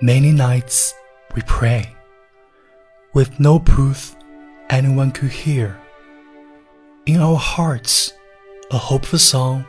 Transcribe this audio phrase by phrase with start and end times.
[0.00, 0.94] Many nights
[1.34, 1.94] we pray,
[3.14, 4.16] with no proof
[4.68, 5.78] anyone could hear.
[7.06, 8.12] In our hearts,
[8.72, 9.64] a hopeful song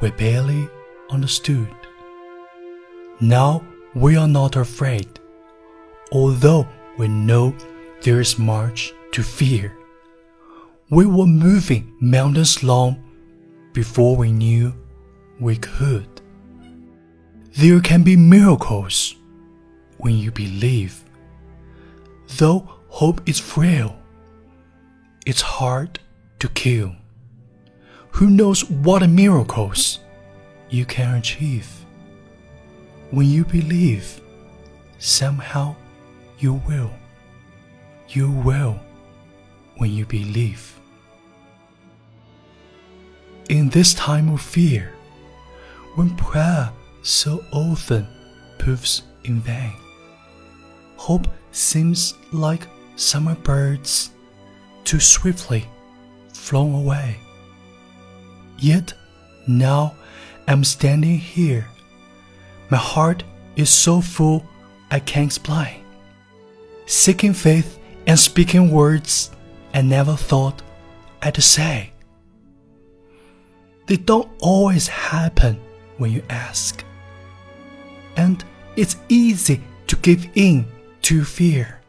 [0.00, 0.68] we barely
[1.10, 1.68] understood.
[3.20, 3.62] Now
[3.94, 5.20] we are not afraid,
[6.10, 6.66] although
[6.98, 7.54] we know
[8.02, 9.76] there is much to fear.
[10.90, 13.02] We were moving mountains long
[13.72, 14.74] before we knew
[15.38, 16.08] we could.
[17.56, 19.14] There can be miracles
[20.04, 21.02] when you believe.
[22.36, 23.96] Though hope is frail,
[25.24, 25.98] it's hard
[26.40, 26.94] to kill.
[28.10, 30.00] Who knows what miracles
[30.68, 31.66] you can achieve?
[33.12, 34.20] When you believe,
[34.98, 35.74] somehow
[36.38, 36.90] you will.
[38.08, 38.78] You will
[39.78, 40.78] when you believe.
[43.48, 44.92] In this time of fear,
[45.94, 48.06] when prayer so often
[48.58, 49.72] proves in vain,
[51.04, 52.66] hope seems like
[52.96, 54.12] summer birds
[54.84, 55.68] too swiftly
[56.32, 57.18] flown away.
[58.58, 58.94] Yet
[59.46, 59.96] now
[60.48, 61.68] I'm standing here.
[62.70, 63.22] My heart
[63.54, 64.46] is so full
[64.90, 65.84] I can't explain.
[66.86, 69.30] Seeking faith and speaking words
[69.74, 70.62] I never thought
[71.20, 71.92] I'd say.
[73.88, 75.60] They don't always happen
[75.98, 76.82] when you ask.
[78.16, 78.42] And
[78.74, 80.64] it's easy to give in
[81.04, 81.80] to fear.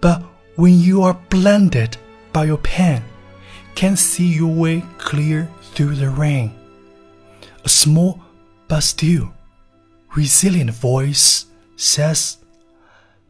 [0.00, 0.22] But
[0.56, 1.96] when you are blinded
[2.32, 3.02] by your pain,
[3.74, 6.52] can't see your way clear through the rain,
[7.64, 8.20] a small
[8.66, 9.32] but still
[10.14, 11.46] resilient voice
[11.76, 12.38] says,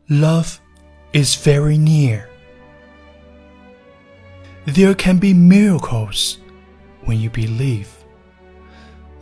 [0.08, 0.60] Love
[1.12, 2.28] is very near.
[4.64, 6.38] There can be miracles
[7.04, 7.90] when you believe.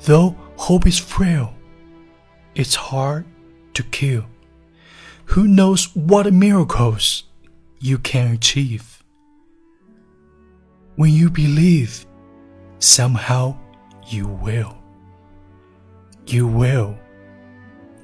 [0.05, 1.55] Though hope is frail,
[2.55, 3.25] it's hard
[3.75, 4.25] to kill.
[5.27, 7.25] Who knows what miracles
[7.79, 9.03] you can achieve?
[10.95, 12.07] When you believe,
[12.79, 13.57] somehow
[14.09, 14.79] you will.
[16.27, 16.97] You will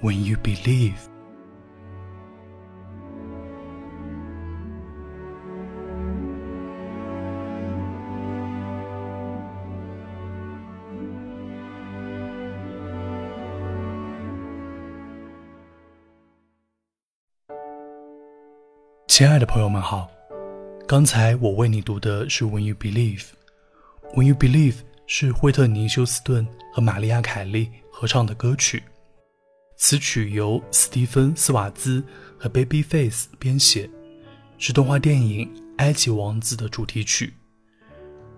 [0.00, 1.09] when you believe.
[19.15, 20.11] 亲爱的朋友们好，
[20.89, 23.21] 刚才我为你读的是《When You Believe》。
[24.15, 24.73] 《When You Believe》
[25.06, 28.83] 是惠特尼·休斯顿和玛丽亚·凯莉合唱的歌曲，
[29.77, 32.03] 此曲由斯蒂芬·斯瓦兹
[32.39, 33.91] 和 Babyface 编写，
[34.56, 35.47] 是动画电影
[35.77, 37.34] 《埃及王子》的主题曲。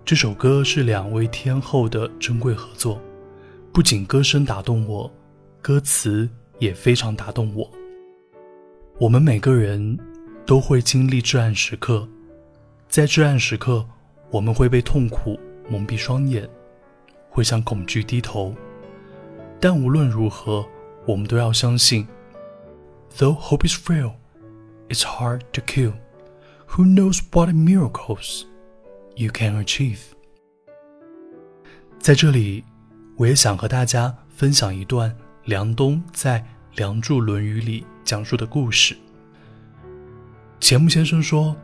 [0.04, 3.00] 这首歌是两位天后的珍贵合作，
[3.72, 5.08] 不仅歌声打动我，
[5.62, 7.70] 歌词也非常打动我。
[8.98, 9.96] 我们每个人。
[10.46, 12.06] 都会经历至暗时刻，
[12.88, 13.86] 在至暗时刻，
[14.30, 15.40] 我们会被痛苦
[15.70, 16.48] 蒙蔽双眼，
[17.30, 18.54] 会向恐惧低头。
[19.58, 20.66] 但无论如何，
[21.06, 22.06] 我们都要相信
[23.16, 24.12] ，Though hope is frail,
[24.88, 25.94] it's hard to kill.
[26.68, 28.42] Who knows what miracles
[29.16, 29.98] you can achieve？
[31.98, 32.64] 在这里，
[33.16, 36.40] 我也想和大家分享一段梁冬在
[36.76, 38.94] 《梁祝论语》里讲述的故事。
[40.64, 41.54] 钱穆先生说，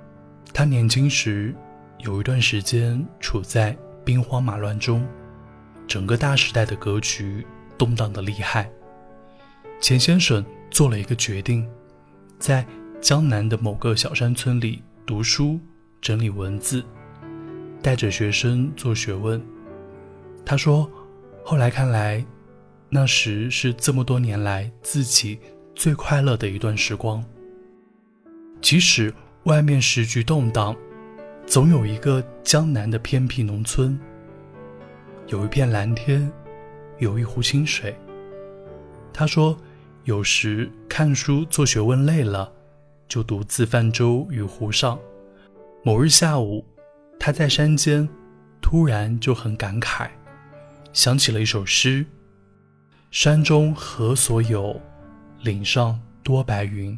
[0.52, 1.56] 他年轻时
[2.00, 3.74] 有一段时间处在
[4.04, 5.08] 兵荒马乱中，
[5.88, 7.46] 整个大时代的格局
[7.78, 8.70] 动荡的厉害。
[9.80, 11.66] 钱先生做了一个决定，
[12.38, 12.62] 在
[13.00, 15.58] 江南的某个小山村里读书、
[16.02, 16.84] 整理文字，
[17.80, 19.42] 带着学生做学问。
[20.44, 20.86] 他说
[21.42, 22.22] ：“后来看来，
[22.90, 25.40] 那时是这么多年来自己
[25.74, 27.24] 最快乐的一段时光。”
[28.60, 29.12] 即使
[29.44, 30.76] 外面时局动荡，
[31.46, 33.98] 总有一个江南的偏僻农村，
[35.28, 36.30] 有一片蓝天，
[36.98, 37.96] 有一湖清水。
[39.12, 39.56] 他说，
[40.04, 42.52] 有时看书做学问累了，
[43.08, 44.98] 就独自泛舟于湖上。
[45.82, 46.64] 某日下午，
[47.18, 48.08] 他在山间，
[48.60, 50.08] 突然就很感慨，
[50.92, 52.04] 想起了一首诗
[53.10, 54.78] ：“山中何所有，
[55.42, 56.96] 岭上多白云。”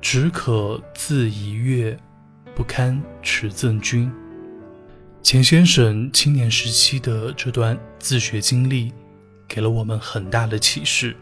[0.00, 1.96] 只可自怡悦，
[2.54, 4.10] 不堪持赠君。
[5.22, 8.92] 钱先生青年时期的这段自学经历，
[9.46, 11.14] 给了我们很大的启示。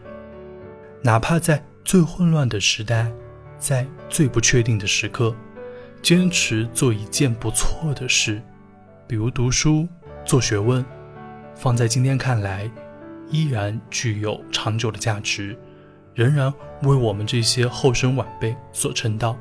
[1.01, 3.11] 哪怕在最混乱的时代，
[3.57, 5.35] 在最不确定的时刻，
[6.01, 8.41] 坚持做一件不错的事，
[9.07, 9.87] 比如读书、
[10.25, 10.83] 做学问，
[11.55, 12.71] 放在今天看来，
[13.29, 15.57] 依然具有长久的价值。
[16.19, 19.37] 仍然为我们这些后生晚辈所称道。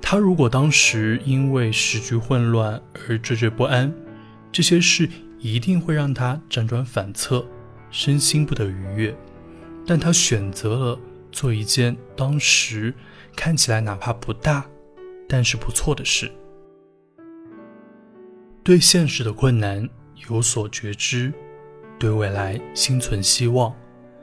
[0.00, 3.92] 他如果当时因为时局混乱而惴惴不安，
[4.52, 5.08] 这些事
[5.40, 7.44] 一定会让他辗转反侧，
[7.90, 9.12] 身心不得愉悦。
[9.84, 11.00] 但他选择了
[11.32, 12.94] 做一件当时
[13.34, 14.64] 看起来哪怕不大，
[15.28, 16.30] 但是不错的事。
[18.62, 19.88] 对现实的困难
[20.30, 21.32] 有所觉知，
[21.98, 23.74] 对未来心存希望，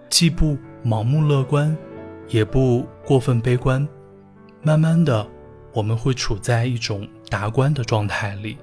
[0.09, 1.75] 既不盲目乐观，
[2.27, 3.87] 也不过分悲观。
[4.61, 5.27] 慢慢的，
[5.73, 8.55] 我们会处在一种达观的状态里，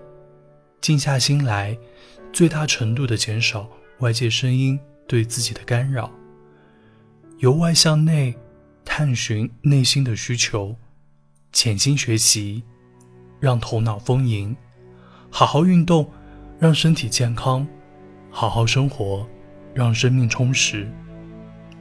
[0.80, 1.76] 静下心来，
[2.32, 4.78] 最大程度的减少外界声音
[5.08, 6.08] 对自己的干扰。
[7.38, 8.32] 由外向内，
[8.84, 10.76] 探寻内心的需求，
[11.52, 12.62] 潜心学习，
[13.40, 14.54] 让头脑丰盈；
[15.28, 16.08] 好好运动，
[16.60, 17.66] 让身体健康；
[18.30, 19.26] 好好生活，
[19.74, 20.88] 让生命充实。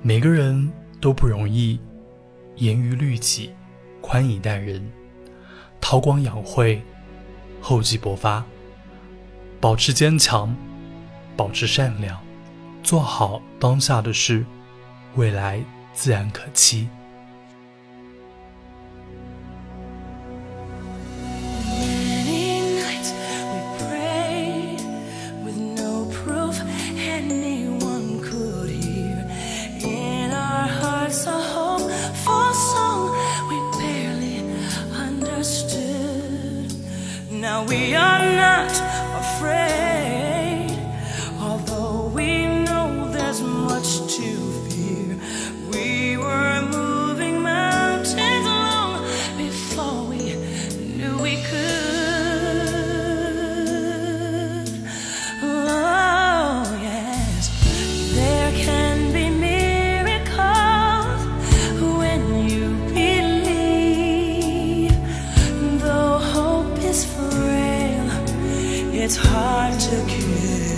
[0.04, 1.80] 每个人都不容易，
[2.56, 3.54] 严于律己，
[4.02, 4.92] 宽以待人，
[5.80, 6.82] 韬光养晦，
[7.62, 8.44] 厚积薄发，
[9.60, 10.56] 保持坚强，
[11.38, 12.20] 保持善良，
[12.82, 14.44] 做好当下的事。
[15.16, 15.64] 未来
[15.94, 16.90] 自然可期。
[69.04, 70.71] It's hard to kiss.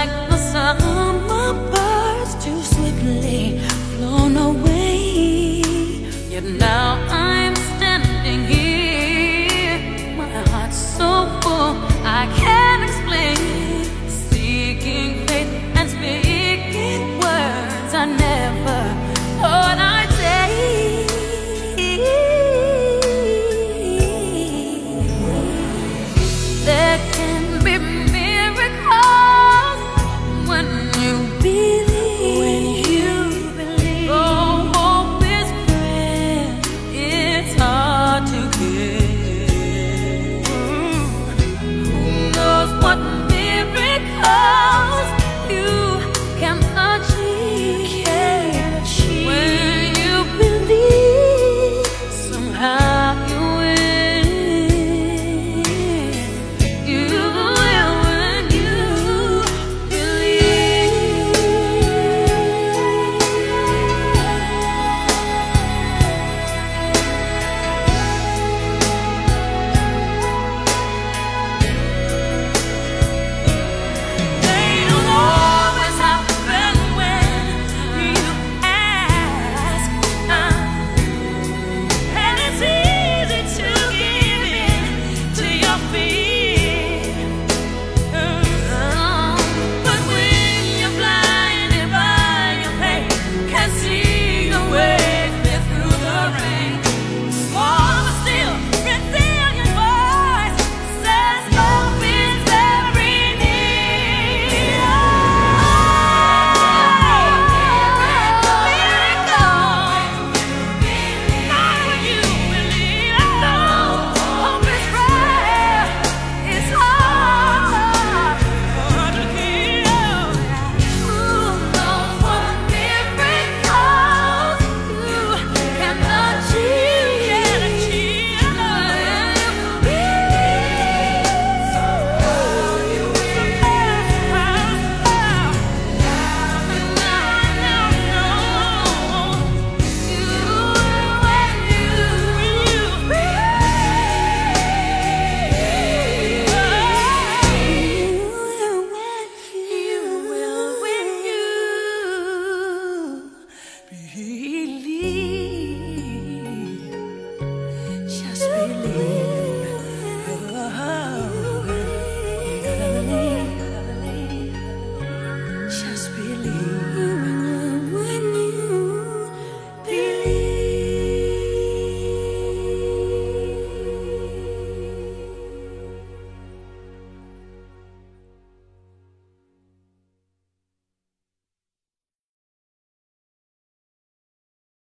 [0.00, 3.58] like the summer birds too swiftly
[3.92, 5.62] flown away.
[6.30, 7.09] Yet now.